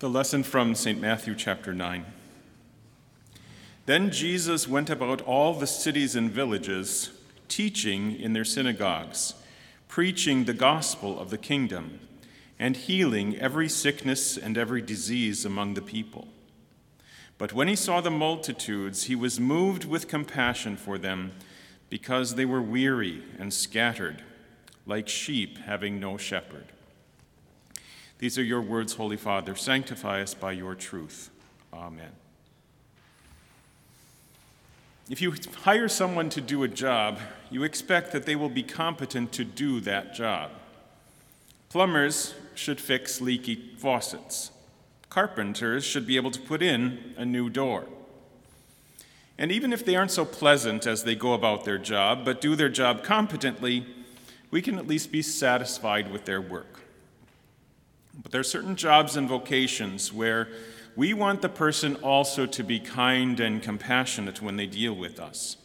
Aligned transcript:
The 0.00 0.08
lesson 0.08 0.44
from 0.44 0.76
St. 0.76 1.00
Matthew 1.00 1.34
chapter 1.34 1.74
9. 1.74 2.04
Then 3.86 4.12
Jesus 4.12 4.68
went 4.68 4.90
about 4.90 5.20
all 5.22 5.54
the 5.54 5.66
cities 5.66 6.14
and 6.14 6.30
villages, 6.30 7.10
teaching 7.48 8.14
in 8.14 8.32
their 8.32 8.44
synagogues, 8.44 9.34
preaching 9.88 10.44
the 10.44 10.54
gospel 10.54 11.18
of 11.18 11.30
the 11.30 11.36
kingdom, 11.36 11.98
and 12.60 12.76
healing 12.76 13.36
every 13.40 13.68
sickness 13.68 14.36
and 14.36 14.56
every 14.56 14.82
disease 14.82 15.44
among 15.44 15.74
the 15.74 15.82
people. 15.82 16.28
But 17.36 17.52
when 17.52 17.66
he 17.66 17.74
saw 17.74 18.00
the 18.00 18.08
multitudes, 18.08 19.04
he 19.04 19.16
was 19.16 19.40
moved 19.40 19.84
with 19.84 20.06
compassion 20.06 20.76
for 20.76 20.96
them, 20.96 21.32
because 21.90 22.36
they 22.36 22.44
were 22.44 22.62
weary 22.62 23.24
and 23.36 23.52
scattered, 23.52 24.22
like 24.86 25.08
sheep 25.08 25.58
having 25.58 25.98
no 25.98 26.16
shepherd. 26.16 26.66
These 28.18 28.36
are 28.36 28.42
your 28.42 28.60
words, 28.60 28.94
Holy 28.94 29.16
Father. 29.16 29.54
Sanctify 29.54 30.22
us 30.22 30.34
by 30.34 30.52
your 30.52 30.74
truth. 30.74 31.30
Amen. 31.72 32.10
If 35.08 35.22
you 35.22 35.32
hire 35.62 35.88
someone 35.88 36.28
to 36.30 36.40
do 36.40 36.64
a 36.64 36.68
job, 36.68 37.18
you 37.50 37.62
expect 37.62 38.12
that 38.12 38.26
they 38.26 38.36
will 38.36 38.48
be 38.50 38.62
competent 38.62 39.32
to 39.32 39.44
do 39.44 39.80
that 39.80 40.14
job. 40.14 40.50
Plumbers 41.70 42.34
should 42.54 42.80
fix 42.80 43.20
leaky 43.20 43.74
faucets. 43.78 44.50
Carpenters 45.08 45.84
should 45.84 46.06
be 46.06 46.16
able 46.16 46.30
to 46.30 46.40
put 46.40 46.62
in 46.62 47.14
a 47.16 47.24
new 47.24 47.48
door. 47.48 47.86
And 49.38 49.52
even 49.52 49.72
if 49.72 49.84
they 49.84 49.94
aren't 49.94 50.10
so 50.10 50.24
pleasant 50.24 50.86
as 50.86 51.04
they 51.04 51.14
go 51.14 51.32
about 51.32 51.64
their 51.64 51.78
job, 51.78 52.24
but 52.24 52.40
do 52.40 52.56
their 52.56 52.68
job 52.68 53.04
competently, 53.04 53.86
we 54.50 54.60
can 54.60 54.76
at 54.76 54.88
least 54.88 55.12
be 55.12 55.22
satisfied 55.22 56.10
with 56.10 56.24
their 56.24 56.40
work. 56.40 56.80
But 58.20 58.32
there 58.32 58.40
are 58.40 58.44
certain 58.44 58.74
jobs 58.74 59.16
and 59.16 59.28
vocations 59.28 60.12
where 60.12 60.48
we 60.96 61.14
want 61.14 61.40
the 61.40 61.48
person 61.48 61.94
also 61.96 62.44
to 62.46 62.64
be 62.64 62.80
kind 62.80 63.38
and 63.38 63.62
compassionate 63.62 64.42
when 64.42 64.56
they 64.56 64.66
deal 64.66 64.92
with 64.92 65.20
us. 65.20 65.56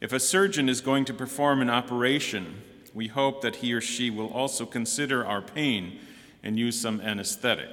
If 0.00 0.12
a 0.12 0.20
surgeon 0.20 0.68
is 0.68 0.80
going 0.80 1.04
to 1.06 1.14
perform 1.14 1.60
an 1.60 1.70
operation, 1.70 2.62
we 2.94 3.08
hope 3.08 3.42
that 3.42 3.56
he 3.56 3.72
or 3.72 3.80
she 3.80 4.10
will 4.10 4.28
also 4.28 4.64
consider 4.64 5.26
our 5.26 5.42
pain 5.42 5.98
and 6.42 6.58
use 6.58 6.80
some 6.80 7.00
anesthetic. 7.00 7.70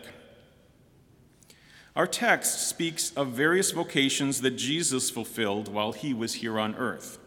Our 1.95 2.07
text 2.07 2.67
speaks 2.67 3.11
of 3.11 3.29
various 3.29 3.71
vocations 3.71 4.41
that 4.41 4.51
Jesus 4.51 5.09
fulfilled 5.09 5.67
while 5.67 5.91
he 5.91 6.13
was 6.13 6.35
here 6.35 6.59
on 6.59 6.75
earth. 6.75 7.19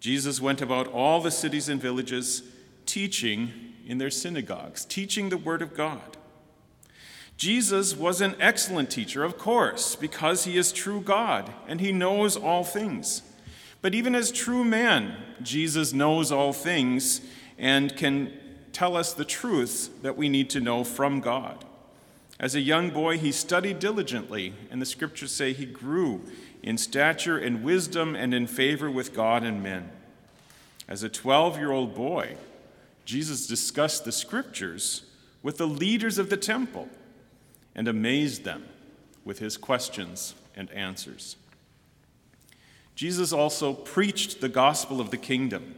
Jesus 0.00 0.40
went 0.40 0.62
about 0.62 0.88
all 0.88 1.20
the 1.20 1.30
cities 1.30 1.68
and 1.68 1.80
villages, 1.80 2.42
teaching 2.86 3.71
in 3.86 3.98
their 3.98 4.10
synagogues, 4.10 4.84
teaching 4.84 5.28
the 5.28 5.36
Word 5.36 5.62
of 5.62 5.74
God. 5.74 6.16
Jesus 7.36 7.96
was 7.96 8.20
an 8.20 8.36
excellent 8.38 8.90
teacher, 8.90 9.24
of 9.24 9.38
course, 9.38 9.96
because 9.96 10.44
he 10.44 10.56
is 10.56 10.72
true 10.72 11.00
God 11.00 11.52
and 11.66 11.80
he 11.80 11.90
knows 11.90 12.36
all 12.36 12.62
things. 12.62 13.22
But 13.80 13.94
even 13.94 14.14
as 14.14 14.30
true 14.30 14.64
man, 14.64 15.16
Jesus 15.42 15.92
knows 15.92 16.30
all 16.30 16.52
things 16.52 17.20
and 17.58 17.96
can 17.96 18.32
tell 18.72 18.96
us 18.96 19.12
the 19.12 19.24
truths 19.24 19.88
that 20.02 20.16
we 20.16 20.28
need 20.28 20.50
to 20.50 20.60
know 20.60 20.84
from 20.84 21.20
God. 21.20 21.64
As 22.38 22.54
a 22.54 22.60
young 22.60 22.90
boy, 22.90 23.18
he 23.18 23.30
studied 23.30 23.78
diligently, 23.78 24.54
and 24.70 24.80
the 24.80 24.86
scriptures 24.86 25.32
say 25.32 25.52
he 25.52 25.66
grew 25.66 26.22
in 26.62 26.78
stature 26.78 27.38
and 27.38 27.62
wisdom 27.62 28.14
and 28.14 28.32
in 28.32 28.46
favor 28.46 28.90
with 28.90 29.14
God 29.14 29.42
and 29.42 29.62
men. 29.62 29.90
As 30.88 31.02
a 31.02 31.08
12 31.08 31.58
year 31.58 31.70
old 31.70 31.94
boy, 31.94 32.36
Jesus 33.04 33.46
discussed 33.46 34.04
the 34.04 34.12
scriptures 34.12 35.04
with 35.42 35.58
the 35.58 35.66
leaders 35.66 36.18
of 36.18 36.30
the 36.30 36.36
temple 36.36 36.88
and 37.74 37.88
amazed 37.88 38.44
them 38.44 38.64
with 39.24 39.38
his 39.38 39.56
questions 39.56 40.34
and 40.56 40.70
answers. 40.70 41.36
Jesus 42.94 43.32
also 43.32 43.72
preached 43.72 44.40
the 44.40 44.48
gospel 44.48 45.00
of 45.00 45.10
the 45.10 45.16
kingdom. 45.16 45.74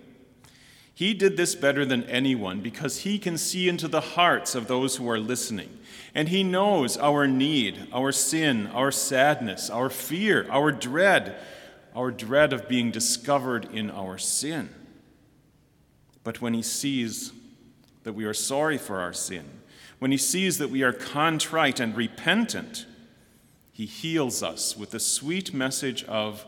He 0.94 1.14
did 1.14 1.36
this 1.36 1.54
better 1.54 1.84
than 1.84 2.04
anyone 2.04 2.60
because 2.60 2.98
he 2.98 3.18
can 3.18 3.36
see 3.36 3.68
into 3.68 3.88
the 3.88 4.00
hearts 4.00 4.54
of 4.54 4.68
those 4.68 4.96
who 4.96 5.08
are 5.10 5.18
listening. 5.18 5.78
And 6.14 6.28
he 6.28 6.44
knows 6.44 6.96
our 6.96 7.26
need, 7.26 7.88
our 7.92 8.12
sin, 8.12 8.68
our 8.68 8.92
sadness, 8.92 9.70
our 9.70 9.90
fear, 9.90 10.46
our 10.50 10.70
dread, 10.70 11.36
our 11.96 12.12
dread 12.12 12.52
of 12.52 12.68
being 12.68 12.92
discovered 12.92 13.68
in 13.72 13.90
our 13.90 14.18
sin. 14.18 14.68
But 16.24 16.40
when 16.40 16.54
he 16.54 16.62
sees 16.62 17.32
that 18.02 18.14
we 18.14 18.24
are 18.24 18.34
sorry 18.34 18.78
for 18.78 18.98
our 19.00 19.12
sin, 19.12 19.44
when 19.98 20.10
he 20.10 20.16
sees 20.16 20.58
that 20.58 20.70
we 20.70 20.82
are 20.82 20.92
contrite 20.92 21.78
and 21.78 21.96
repentant, 21.96 22.86
he 23.72 23.86
heals 23.86 24.42
us 24.42 24.76
with 24.76 24.90
the 24.90 25.00
sweet 25.00 25.54
message 25.54 26.02
of 26.04 26.44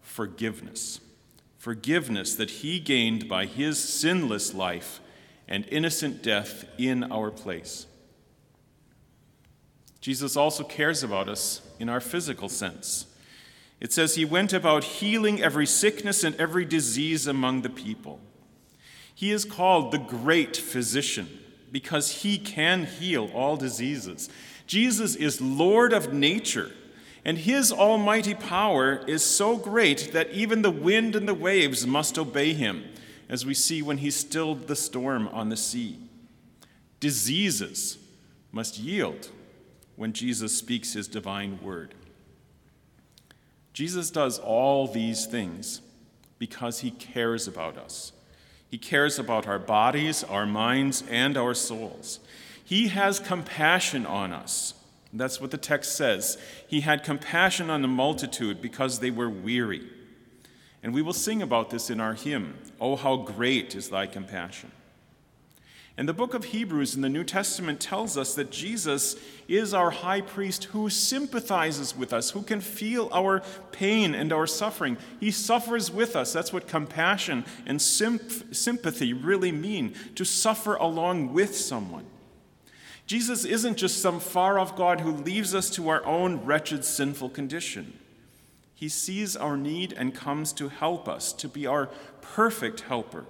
forgiveness. 0.00 1.00
Forgiveness 1.58 2.34
that 2.36 2.50
he 2.50 2.80
gained 2.80 3.28
by 3.28 3.46
his 3.46 3.78
sinless 3.82 4.54
life 4.54 5.00
and 5.46 5.66
innocent 5.68 6.22
death 6.22 6.64
in 6.78 7.04
our 7.12 7.30
place. 7.30 7.86
Jesus 10.00 10.36
also 10.36 10.64
cares 10.64 11.02
about 11.02 11.28
us 11.28 11.60
in 11.78 11.88
our 11.88 12.00
physical 12.00 12.48
sense. 12.48 13.06
It 13.80 13.92
says 13.92 14.14
he 14.14 14.24
went 14.24 14.52
about 14.52 14.84
healing 14.84 15.42
every 15.42 15.66
sickness 15.66 16.24
and 16.24 16.36
every 16.36 16.64
disease 16.64 17.26
among 17.26 17.62
the 17.62 17.70
people. 17.70 18.20
He 19.20 19.32
is 19.32 19.44
called 19.44 19.92
the 19.92 19.98
great 19.98 20.56
physician 20.56 21.28
because 21.70 22.22
he 22.22 22.38
can 22.38 22.86
heal 22.86 23.30
all 23.34 23.58
diseases. 23.58 24.30
Jesus 24.66 25.14
is 25.14 25.42
Lord 25.42 25.92
of 25.92 26.14
nature, 26.14 26.70
and 27.22 27.36
his 27.36 27.70
almighty 27.70 28.32
power 28.32 29.04
is 29.06 29.22
so 29.22 29.58
great 29.58 30.14
that 30.14 30.30
even 30.30 30.62
the 30.62 30.70
wind 30.70 31.14
and 31.14 31.28
the 31.28 31.34
waves 31.34 31.86
must 31.86 32.18
obey 32.18 32.54
him, 32.54 32.82
as 33.28 33.44
we 33.44 33.52
see 33.52 33.82
when 33.82 33.98
he 33.98 34.10
stilled 34.10 34.68
the 34.68 34.74
storm 34.74 35.28
on 35.28 35.50
the 35.50 35.56
sea. 35.58 35.98
Diseases 36.98 37.98
must 38.52 38.78
yield 38.78 39.28
when 39.96 40.14
Jesus 40.14 40.56
speaks 40.56 40.94
his 40.94 41.08
divine 41.08 41.60
word. 41.62 41.94
Jesus 43.74 44.10
does 44.10 44.38
all 44.38 44.86
these 44.86 45.26
things 45.26 45.82
because 46.38 46.80
he 46.80 46.90
cares 46.90 47.46
about 47.46 47.76
us. 47.76 48.12
He 48.70 48.78
cares 48.78 49.18
about 49.18 49.48
our 49.48 49.58
bodies, 49.58 50.22
our 50.22 50.46
minds, 50.46 51.02
and 51.10 51.36
our 51.36 51.54
souls. 51.54 52.20
He 52.64 52.88
has 52.88 53.18
compassion 53.18 54.06
on 54.06 54.32
us. 54.32 54.74
That's 55.12 55.40
what 55.40 55.50
the 55.50 55.58
text 55.58 55.96
says. 55.96 56.38
He 56.68 56.82
had 56.82 57.02
compassion 57.02 57.68
on 57.68 57.82
the 57.82 57.88
multitude 57.88 58.62
because 58.62 59.00
they 59.00 59.10
were 59.10 59.28
weary. 59.28 59.88
And 60.84 60.94
we 60.94 61.02
will 61.02 61.12
sing 61.12 61.42
about 61.42 61.70
this 61.70 61.90
in 61.90 62.00
our 62.00 62.14
hymn, 62.14 62.56
Oh, 62.80 62.94
how 62.94 63.16
great 63.16 63.74
is 63.74 63.90
thy 63.90 64.06
compassion. 64.06 64.70
And 66.00 66.08
the 66.08 66.14
book 66.14 66.32
of 66.32 66.44
Hebrews 66.44 66.94
in 66.94 67.02
the 67.02 67.10
New 67.10 67.24
Testament 67.24 67.78
tells 67.78 68.16
us 68.16 68.34
that 68.34 68.50
Jesus 68.50 69.16
is 69.48 69.74
our 69.74 69.90
high 69.90 70.22
priest 70.22 70.64
who 70.64 70.88
sympathizes 70.88 71.94
with 71.94 72.14
us, 72.14 72.30
who 72.30 72.40
can 72.40 72.62
feel 72.62 73.10
our 73.12 73.42
pain 73.70 74.14
and 74.14 74.32
our 74.32 74.46
suffering. 74.46 74.96
He 75.20 75.30
suffers 75.30 75.90
with 75.90 76.16
us. 76.16 76.32
That's 76.32 76.54
what 76.54 76.66
compassion 76.66 77.44
and 77.66 77.82
sympathy 77.82 79.12
really 79.12 79.52
mean 79.52 79.94
to 80.14 80.24
suffer 80.24 80.74
along 80.76 81.34
with 81.34 81.54
someone. 81.54 82.06
Jesus 83.06 83.44
isn't 83.44 83.76
just 83.76 84.00
some 84.00 84.20
far 84.20 84.58
off 84.58 84.74
God 84.74 85.02
who 85.02 85.10
leaves 85.10 85.54
us 85.54 85.68
to 85.72 85.90
our 85.90 86.02
own 86.06 86.46
wretched, 86.46 86.82
sinful 86.82 87.28
condition. 87.28 87.92
He 88.74 88.88
sees 88.88 89.36
our 89.36 89.58
need 89.58 89.92
and 89.92 90.14
comes 90.14 90.54
to 90.54 90.70
help 90.70 91.10
us, 91.10 91.34
to 91.34 91.46
be 91.46 91.66
our 91.66 91.90
perfect 92.22 92.80
helper. 92.80 93.26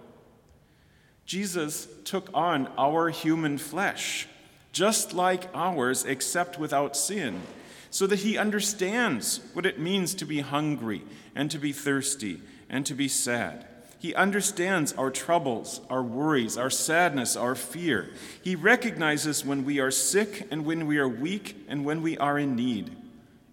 Jesus 1.31 1.87
took 2.05 2.29
on 2.35 2.69
our 2.77 3.09
human 3.09 3.57
flesh, 3.57 4.27
just 4.73 5.13
like 5.13 5.49
ours, 5.55 6.05
except 6.05 6.59
without 6.59 6.97
sin, 6.97 7.43
so 7.89 8.09
that 8.09 8.19
he 8.19 8.37
understands 8.37 9.39
what 9.53 9.65
it 9.65 9.79
means 9.79 10.13
to 10.15 10.25
be 10.25 10.41
hungry 10.41 11.03
and 11.37 11.49
to 11.53 11.59
be 11.61 11.71
thirsty 11.71 12.43
and 12.69 12.85
to 12.85 12.95
be 12.95 13.07
sad. 13.07 13.65
He 14.01 14.13
understands 14.13 14.93
our 14.95 15.13
troubles, 15.13 15.81
our 15.89 16.03
worries, 16.03 16.59
our 16.59 16.69
sadness, 16.69 17.37
our 17.37 17.55
fear. 17.55 18.11
He 18.43 18.57
recognizes 18.57 19.45
when 19.45 19.65
we 19.65 19.79
are 19.79 19.93
sick 19.93 20.49
and 20.51 20.67
when 20.67 20.89
we 20.89 20.99
are 20.99 21.09
weak 21.09 21.65
and 21.69 21.85
when 21.85 22.03
we 22.03 22.19
are 22.19 22.41
in 22.41 22.57
need. 22.57 22.91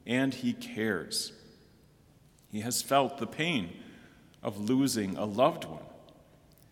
And 0.07 0.33
He 0.33 0.53
cares. 0.53 1.31
He 2.51 2.61
has 2.61 2.81
felt 2.81 3.19
the 3.19 3.27
pain 3.27 3.69
of 4.41 4.67
losing 4.67 5.15
a 5.15 5.25
loved 5.25 5.65
one. 5.65 5.85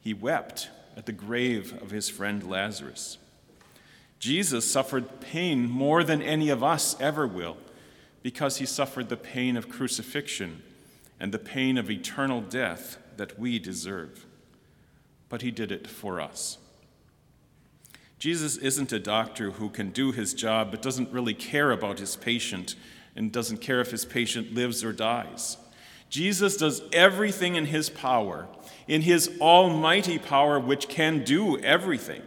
He 0.01 0.15
wept 0.15 0.69
at 0.95 1.05
the 1.05 1.11
grave 1.11 1.79
of 1.81 1.91
his 1.91 2.09
friend 2.09 2.49
Lazarus. 2.49 3.17
Jesus 4.19 4.69
suffered 4.69 5.19
pain 5.19 5.69
more 5.69 6.03
than 6.03 6.21
any 6.21 6.49
of 6.49 6.63
us 6.63 6.99
ever 6.99 7.27
will 7.27 7.57
because 8.23 8.57
he 8.57 8.65
suffered 8.65 9.09
the 9.09 9.17
pain 9.17 9.57
of 9.57 9.69
crucifixion 9.69 10.63
and 11.19 11.31
the 11.31 11.39
pain 11.39 11.77
of 11.77 11.91
eternal 11.91 12.41
death 12.41 12.97
that 13.17 13.37
we 13.39 13.59
deserve. 13.59 14.25
But 15.29 15.41
he 15.41 15.51
did 15.51 15.71
it 15.71 15.87
for 15.87 16.19
us. 16.19 16.57
Jesus 18.17 18.57
isn't 18.57 18.91
a 18.91 18.99
doctor 18.99 19.51
who 19.51 19.69
can 19.69 19.91
do 19.91 20.11
his 20.11 20.33
job 20.33 20.71
but 20.71 20.81
doesn't 20.81 21.11
really 21.11 21.33
care 21.33 21.71
about 21.71 21.99
his 21.99 22.15
patient 22.15 22.75
and 23.15 23.31
doesn't 23.31 23.61
care 23.61 23.81
if 23.81 23.91
his 23.91 24.05
patient 24.05 24.53
lives 24.53 24.83
or 24.83 24.93
dies. 24.93 25.57
Jesus 26.09 26.57
does 26.57 26.81
everything 26.93 27.55
in 27.55 27.65
his 27.65 27.89
power, 27.89 28.47
in 28.87 29.01
his 29.01 29.29
almighty 29.41 30.17
power, 30.17 30.59
which 30.59 30.87
can 30.87 31.23
do 31.23 31.57
everything. 31.59 32.21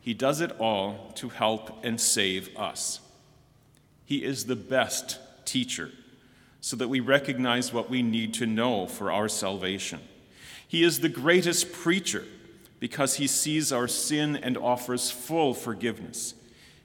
He 0.00 0.14
does 0.14 0.40
it 0.40 0.52
all 0.60 1.12
to 1.16 1.30
help 1.30 1.84
and 1.84 2.00
save 2.00 2.56
us. 2.56 3.00
He 4.04 4.22
is 4.22 4.44
the 4.44 4.56
best 4.56 5.18
teacher, 5.44 5.90
so 6.60 6.76
that 6.76 6.88
we 6.88 7.00
recognize 7.00 7.72
what 7.72 7.90
we 7.90 8.02
need 8.02 8.34
to 8.34 8.46
know 8.46 8.86
for 8.86 9.10
our 9.10 9.28
salvation. 9.28 10.00
He 10.68 10.84
is 10.84 11.00
the 11.00 11.08
greatest 11.08 11.72
preacher 11.72 12.24
because 12.78 13.16
he 13.16 13.26
sees 13.26 13.72
our 13.72 13.88
sin 13.88 14.36
and 14.36 14.56
offers 14.56 15.10
full 15.10 15.54
forgiveness. 15.54 16.34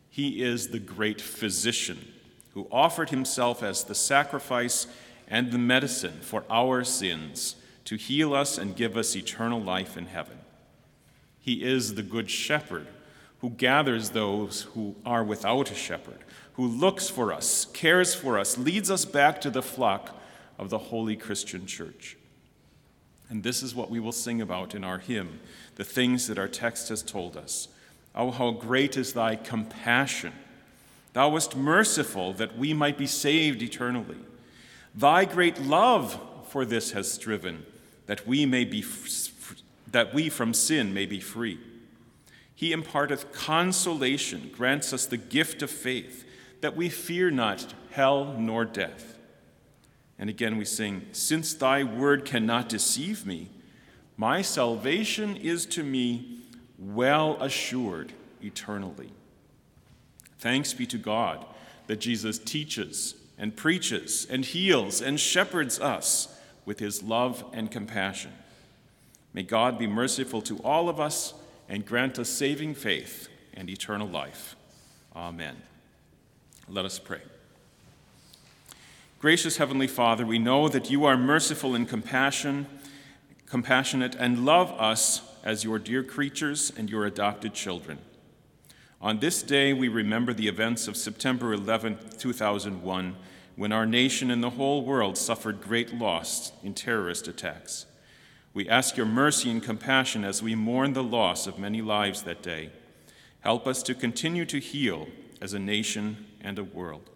He 0.10 0.44
is 0.44 0.70
the 0.70 0.80
great 0.80 1.22
physician 1.22 2.14
who 2.54 2.68
offered 2.72 3.10
himself 3.10 3.64
as 3.64 3.84
the 3.84 3.96
sacrifice 3.96 4.88
and 5.32 5.50
the 5.50 5.58
medicine 5.58 6.20
for 6.22 6.44
our 6.50 6.84
sins 6.84 7.56
to 7.86 7.96
heal 7.96 8.36
us 8.36 8.58
and 8.58 8.76
give 8.76 8.98
us 8.98 9.16
eternal 9.16 9.62
life 9.62 9.98
in 9.98 10.06
heaven. 10.08 10.38
He 11.40 11.64
is 11.64 11.96
the 11.96 12.04
good 12.04 12.30
shepherd 12.30 12.86
who 13.40 13.50
gathers 13.50 14.12
those 14.12 14.64
who 14.74 14.96
are 15.06 15.24
without 15.24 15.72
a 15.72 15.76
shepherd, 15.76 16.20
who 16.54 16.68
looks 16.68 17.10
for 17.10 17.32
us, 17.32 17.66
cares 17.74 18.14
for 18.14 18.38
us, 18.38 18.58
leads 18.58 18.92
us 18.92 19.06
back 19.06 19.42
to 19.42 19.50
the 19.50 19.64
flock 19.64 20.22
of 20.60 20.70
the 20.70 20.78
holy 20.78 21.16
Christian 21.16 21.66
church. 21.66 22.18
And 23.30 23.42
this 23.42 23.64
is 23.64 23.74
what 23.74 23.90
we 23.90 24.02
will 24.02 24.12
sing 24.12 24.42
about 24.42 24.76
in 24.76 24.84
our 24.84 25.00
hymn, 25.00 25.40
the 25.76 25.86
things 25.86 26.28
that 26.28 26.38
our 26.38 26.50
text 26.50 26.90
has 26.90 27.02
told 27.02 27.38
us. 27.38 27.70
Oh, 28.14 28.32
how 28.32 28.52
great 28.52 28.98
is 28.98 29.14
thy 29.14 29.38
compassion! 29.38 30.34
Thou 31.14 31.30
wast 31.30 31.56
merciful 31.56 32.34
that 32.34 32.58
we 32.58 32.74
might 32.74 32.98
be 32.98 33.08
saved 33.08 33.62
eternally. 33.62 34.18
Thy 34.94 35.26
great 35.26 35.60
love 35.62 36.20
for 36.48 36.66
this 36.66 36.92
has 36.92 37.12
striven, 37.12 37.66
that 38.08 38.28
we 38.28 38.46
may 38.46 38.66
be 38.66 38.84
that 39.92 40.14
we 40.14 40.30
from 40.30 40.54
sin 40.54 40.94
may 40.94 41.06
be 41.06 41.20
free. 41.20 41.60
He 42.56 42.72
imparteth 42.72 43.32
consolation, 43.34 44.52
grants 44.56 44.94
us 44.94 45.06
the 45.06 45.18
gift 45.18 45.62
of 45.62 45.70
faith, 45.70 46.26
that 46.62 46.76
we 46.76 46.90
fear 46.90 47.32
not 47.32 47.74
hell 47.92 48.36
nor 48.38 48.66
death. 48.66 49.18
And 50.20 50.30
again 50.30 50.58
we 50.58 50.66
sing, 50.66 51.08
Since 51.12 51.56
thy 51.56 51.84
word 51.84 52.24
cannot 52.26 52.70
deceive 52.70 53.26
me, 53.26 53.50
my 54.16 54.42
salvation 54.42 55.36
is 55.36 55.66
to 55.68 55.84
me 55.84 56.42
well 56.78 57.42
assured 57.42 58.14
eternally. 58.42 59.12
Thanks 60.38 60.74
be 60.74 60.86
to 60.88 60.98
God 60.98 61.46
that 61.88 62.00
Jesus 62.00 62.38
teaches 62.38 63.16
and 63.42 63.58
preaches 63.58 64.28
and 64.30 64.46
heals 64.46 65.02
and 65.02 65.20
shepherds 65.20 65.80
us 65.80 66.40
with 66.64 66.78
his 66.78 67.02
love 67.02 67.44
and 67.52 67.72
compassion. 67.72 68.32
May 69.34 69.42
God 69.42 69.80
be 69.80 69.88
merciful 69.88 70.44
to 70.44 70.60
all 70.60 70.88
of 70.88 71.00
us 71.00 71.34
and 71.68 71.84
grant 71.84 72.20
us 72.20 72.30
saving 72.30 72.76
faith 72.76 73.30
and 73.56 73.68
eternal 73.68 74.08
life. 74.08 74.56
Amen. 75.16 75.56
Let 76.70 76.86
us 76.86 77.00
pray. 77.00 77.22
Gracious 79.20 79.58
Heavenly 79.58 79.88
Father, 79.88 80.26
we 80.26 80.38
know 80.38 80.68
that 80.68 80.92
you 80.92 81.06
are 81.06 81.18
merciful 81.18 81.74
and 81.74 81.90
compassion, 81.90 82.68
compassionate 83.48 84.16
and 84.16 84.46
love 84.46 84.72
us 84.80 85.22
as 85.44 85.64
your 85.64 85.80
dear 85.80 86.04
creatures 86.04 86.72
and 86.78 86.92
your 86.92 87.06
adopted 87.06 87.56
children. 87.56 87.98
On 89.02 89.20
this 89.20 89.42
day, 89.42 89.74
we 89.74 89.88
remember 89.88 90.32
the 90.32 90.48
events 90.48 90.88
of 90.88 90.96
September 90.96 91.54
11, 91.54 91.98
2001, 92.20 93.16
when 93.62 93.72
our 93.72 93.86
nation 93.86 94.32
and 94.32 94.41
the 94.41 94.50
whole 94.50 94.84
world 94.84 95.15
suffered 95.15 95.62
great 95.62 95.94
loss 95.94 96.51
in 96.63 96.74
terrorist 96.74 97.27
attacks. 97.27 97.86
We 98.56 98.68
ask 98.68 98.98
your 98.98 99.06
mercy 99.06 99.51
and 99.51 99.62
compassion 99.62 100.24
as 100.24 100.41
we 100.41 100.56
mourn 100.56 100.94
the 100.94 101.03
loss 101.03 101.46
of 101.46 101.60
many 101.60 101.80
lives 101.80 102.24
that 102.24 102.41
day. 102.41 102.72
Help 103.41 103.68
us 103.68 103.84
to 103.84 103.94
continue 103.94 104.46
to 104.46 104.60
heal 104.60 105.10
as 105.39 105.53
a 105.53 105.60
nation 105.60 106.25
and 106.41 106.58
a 106.58 106.63
world. 106.63 107.12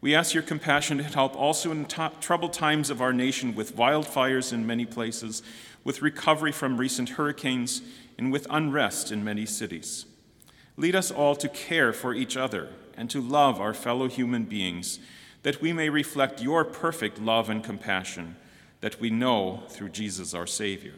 We 0.00 0.16
ask 0.16 0.34
your 0.34 0.42
compassion 0.42 0.98
to 0.98 1.04
help 1.04 1.36
also 1.36 1.70
in 1.70 1.84
t- 1.84 2.02
troubled 2.20 2.52
times 2.52 2.90
of 2.90 3.00
our 3.00 3.12
nation 3.12 3.54
with 3.54 3.76
wildfires 3.76 4.52
in 4.52 4.66
many 4.66 4.84
places, 4.84 5.44
with 5.84 6.02
recovery 6.02 6.50
from 6.50 6.76
recent 6.76 7.10
hurricanes, 7.10 7.82
and 8.18 8.32
with 8.32 8.48
unrest 8.50 9.12
in 9.12 9.22
many 9.22 9.46
cities. 9.46 10.06
Lead 10.76 10.96
us 10.96 11.12
all 11.12 11.36
to 11.36 11.48
care 11.48 11.92
for 11.92 12.14
each 12.14 12.36
other 12.36 12.70
and 12.96 13.08
to 13.10 13.20
love 13.20 13.60
our 13.60 13.74
fellow 13.74 14.08
human 14.08 14.42
beings, 14.42 14.98
that 15.46 15.62
we 15.62 15.72
may 15.72 15.88
reflect 15.88 16.42
your 16.42 16.64
perfect 16.64 17.20
love 17.20 17.48
and 17.48 17.62
compassion 17.62 18.34
that 18.80 19.00
we 19.00 19.10
know 19.10 19.62
through 19.68 19.88
Jesus 19.88 20.34
our 20.34 20.44
Savior. 20.44 20.94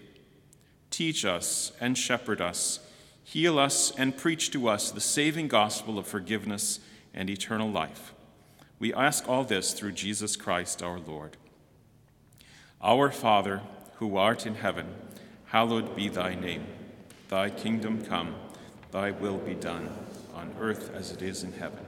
Teach 0.89 1.27
us 1.27 1.71
and 1.83 1.99
shepherd 1.99 2.41
us, 2.41 2.81
heal 3.23 3.59
us 3.59 3.93
and 3.99 4.17
preach 4.17 4.51
to 4.51 4.67
us 4.67 4.91
the 4.91 5.03
saving 5.03 5.49
gospel 5.49 5.99
of 5.99 6.07
forgiveness 6.07 6.81
and 7.13 7.29
eternal 7.29 7.71
life. 7.71 8.15
We 8.79 8.95
ask 8.95 9.29
all 9.29 9.45
this 9.45 9.75
through 9.75 9.93
Jesus 9.93 10.35
Christ 10.35 10.83
our 10.83 10.99
Lord. 10.99 11.37
Our 12.81 13.11
Father, 13.11 13.61
who 13.97 14.17
art 14.17 14.47
in 14.47 14.55
heaven, 14.55 14.87
hallowed 15.45 15.95
be 15.95 16.09
thy 16.09 16.35
name. 16.35 16.65
Thy 17.29 17.51
kingdom 17.51 18.03
come. 18.03 18.35
Thy 18.93 19.11
will 19.11 19.37
be 19.37 19.53
done, 19.53 19.91
on 20.35 20.55
earth 20.59 20.91
as 20.95 21.13
it 21.13 21.21
is 21.21 21.43
in 21.43 21.53
heaven. 21.53 21.88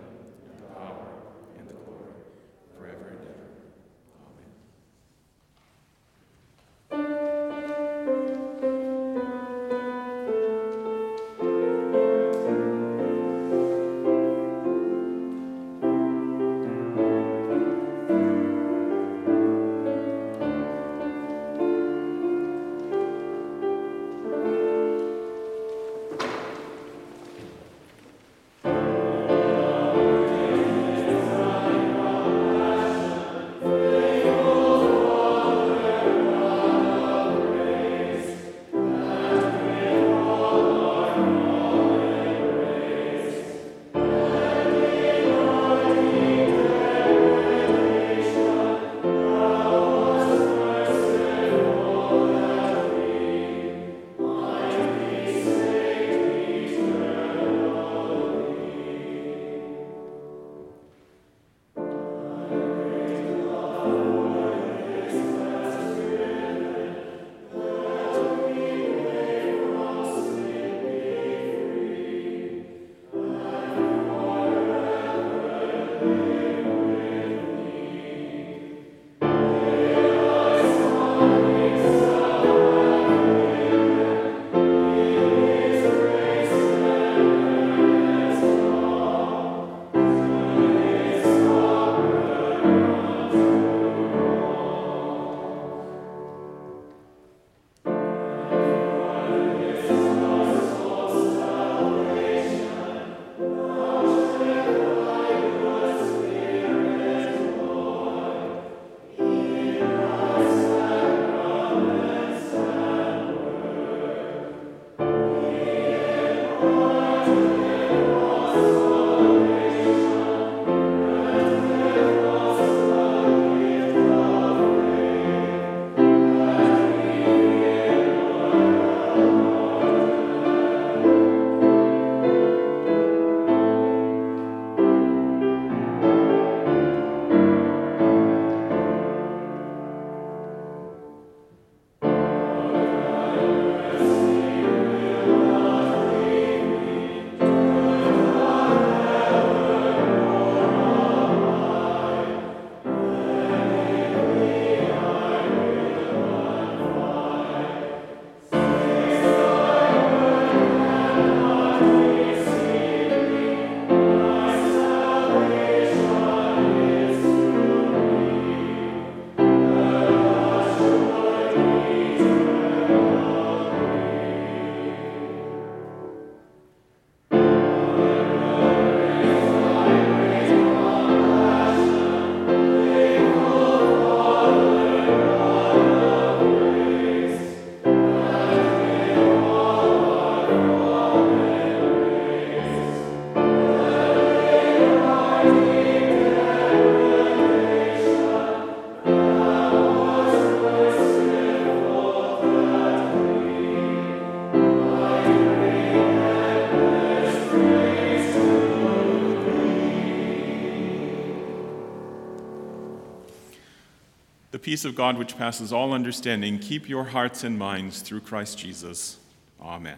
peace 214.71 214.85
of 214.85 214.95
God, 214.95 215.17
which 215.17 215.37
passes 215.37 215.73
all 215.73 215.91
understanding, 215.91 216.57
keep 216.57 216.87
your 216.87 217.03
hearts 217.03 217.43
and 217.43 217.59
minds 217.59 217.99
through 217.99 218.21
Christ 218.21 218.57
Jesus. 218.57 219.17
Amen. 219.61 219.97